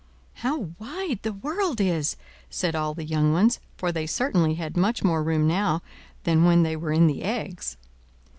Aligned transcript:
"How 0.41 0.71
wide 0.79 1.19
the 1.21 1.31
world 1.31 1.79
is!" 1.79 2.17
said 2.49 2.73
all 2.73 2.95
the 2.95 3.05
young 3.05 3.33
ones, 3.33 3.59
for 3.77 3.91
they 3.91 4.07
certainly 4.07 4.55
had 4.55 4.75
much 4.75 5.03
more 5.03 5.21
room 5.21 5.45
now 5.47 5.83
than 6.23 6.43
when 6.43 6.63
they 6.63 6.75
were 6.75 6.91
in 6.91 7.05
the 7.05 7.21
eggs. 7.21 7.77